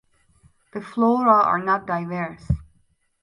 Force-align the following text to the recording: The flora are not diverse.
The 0.73 0.81
flora 0.81 1.43
are 1.43 1.59
not 1.63 1.85
diverse. 1.85 2.49